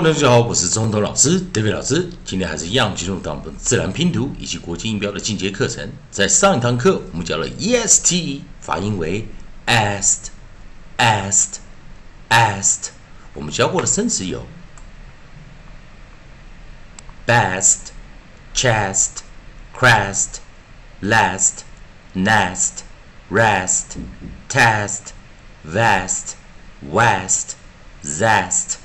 [0.00, 2.08] 大家好，我是中头老师，David 老师。
[2.24, 5.90] 今天还是一样进入到我们自然拼读以及国际音标的进阶课程。
[6.08, 9.26] 在上一堂课，我们教了 est，发音为
[9.66, 11.50] est，est，est。
[13.34, 14.46] 我们教过的生词有
[17.26, 17.88] best、
[18.54, 19.08] chest、
[19.76, 20.36] crest、
[21.02, 21.62] last、
[22.14, 22.82] nest、
[23.32, 23.96] rest、
[24.48, 25.00] test、
[25.68, 26.34] vest、
[26.88, 27.56] west、
[28.04, 28.77] zest。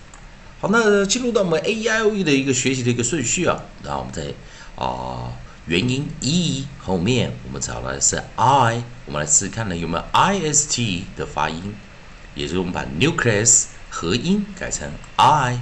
[0.63, 4.33] 好，那进入到我们 A E I O E 的一个学习的一个顺序啊，然后我们在
[4.81, 5.29] 啊
[5.65, 11.75] 元音 E 后面，我们找来是 I，我们来试试看呢有没有 I S T 的发音，
[12.33, 15.59] 也就是我们把 nucleus 合音改成 I，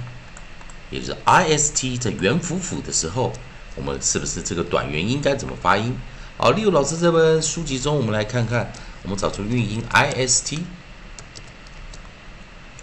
[0.90, 3.32] 也就是 I S T 在元辅辅的时候，
[3.74, 5.96] 我们是不是这个短元音该怎么发音？
[6.36, 8.72] 好，例如老师这本书籍中，我们来看看，
[9.02, 10.60] 我们找出韵音 I S T。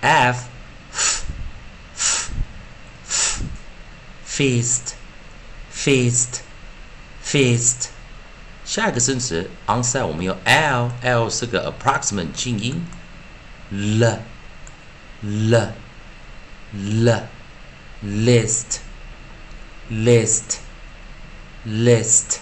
[0.02, 0.46] f
[4.28, 4.94] feast
[5.74, 6.40] feast
[7.24, 7.88] feast。
[8.66, 12.86] 下一个生词 onset 我们用 l l 是个 approximate 静音
[13.70, 14.20] l
[15.22, 15.74] l
[16.74, 17.24] l
[18.04, 18.80] list
[19.90, 20.58] list
[21.66, 22.40] list。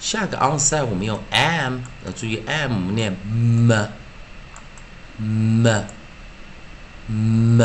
[0.00, 3.90] 下个 onset 我们用 m 要注意 m 我们念 m。
[5.17, 5.85] m
[7.07, 7.61] m，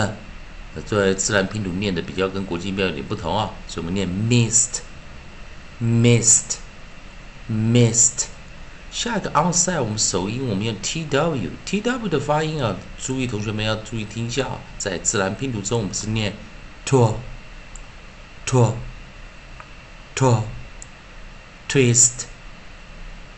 [0.87, 4.81] 作为自然拼读念的比较跟国际音标有点不同啊，所以我们念 missed
[5.83, 6.59] missed
[7.51, 8.27] missed。
[8.93, 16.35] 下一个 onside 我们首音我们用 tw tw 的发音啊，注意同学们要注意听一下啊，在自然拼读中我们是念
[16.85, 17.19] to
[18.47, 18.77] to
[20.15, 20.45] to
[21.69, 22.25] twist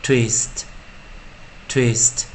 [0.03, 0.63] twist
[1.69, 2.32] twist。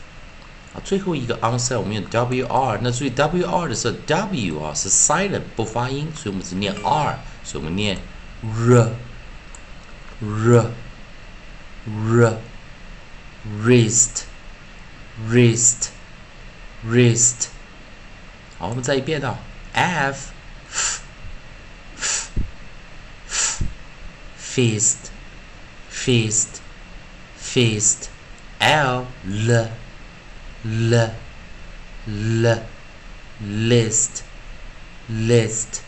[0.74, 7.98] 啊最后一个 onset 我们用 wr，那注意 wr 的时候，w 啊是 silent 不发音，所以我们只念 r，所以我们念
[8.42, 8.92] r
[10.20, 10.70] r
[11.86, 12.38] r
[13.62, 14.24] wrist
[15.28, 15.88] wrist
[16.86, 17.46] wrist。
[18.58, 19.38] 好，我们再一遍啊
[19.72, 20.32] f
[20.68, 22.30] f
[23.26, 23.64] f
[24.38, 24.96] fist
[25.90, 26.60] fist
[27.40, 28.08] fist
[28.58, 29.70] l l
[30.64, 31.14] l
[32.06, 32.62] l
[33.40, 34.24] list
[35.08, 35.82] list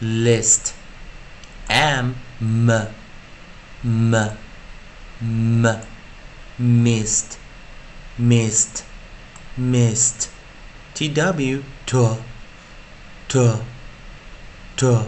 [0.00, 0.74] list.
[1.68, 2.70] M m
[3.84, 4.14] m.
[5.20, 5.80] M
[6.58, 7.38] missed
[8.18, 8.84] missed
[9.56, 10.30] missed
[10.94, 12.16] tw to
[13.28, 13.60] to
[14.76, 15.06] to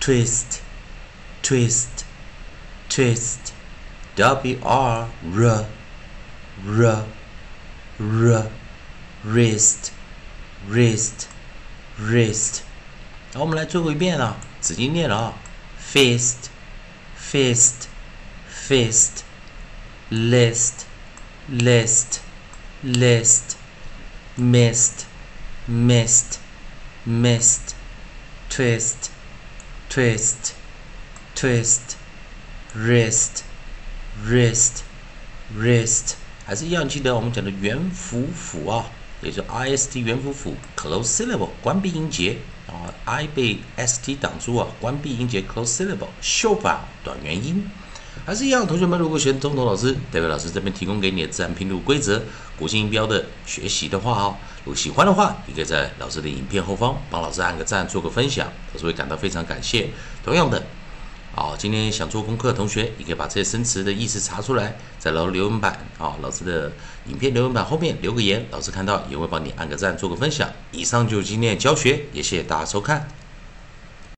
[0.00, 0.62] twist
[1.42, 2.04] twist
[2.88, 3.52] twist.
[4.16, 5.08] Wr r
[6.66, 7.04] r
[7.99, 8.49] r
[9.25, 9.91] wrist
[10.69, 11.27] wrist
[11.99, 12.61] wrist，
[13.33, 15.33] 好，我们来最后一遍啊，仔细念了啊，
[15.93, 16.49] fist
[17.17, 17.87] fist
[18.49, 19.23] fist
[20.09, 20.85] list
[21.49, 22.19] list
[22.83, 23.55] list
[24.37, 25.05] missed
[25.67, 26.39] missed
[27.05, 27.73] missed
[28.49, 29.09] twist
[29.89, 30.53] twist
[31.35, 31.95] twist
[32.75, 33.43] wrist
[34.25, 34.83] wrist
[35.55, 36.15] wrist
[36.48, 38.86] 还是一样记得我们讲的元辅辅啊，
[39.20, 46.78] 也就 I S T 元辅辅 close syllable 关闭音节啊，I 被 S T 挡住啊，关闭音节 close syllable short vowel
[47.04, 47.70] 短元音。
[48.24, 52.22] 还是一样，同学们如果选中头老师、戴维老师这边提供给你的自然拼读规则、
[52.58, 59.90] 国际音标的学习的话啊，如果喜欢的话，你可以在老师的影片后方帮老师按个赞，做个分享，老师会感到非常感谢。
[60.24, 60.62] 同样的。
[61.40, 66.72] 好，今天想做功课的同学，你可以把这些生词的意思查出来，在老师留言板啊，老师的
[67.06, 70.50] 影片留言板后面留个言，老师看到也会帮你按个赞，做个分享。
[70.72, 73.06] 以上就是今天的教学，也谢谢大家收看。